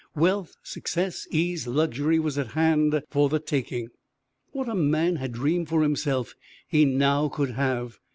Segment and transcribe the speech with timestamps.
[0.15, 3.89] Wealth, success, ease, luxury was at hand for the taking.
[4.51, 6.33] What a man had dreamed for himself
[6.67, 7.99] he now could have.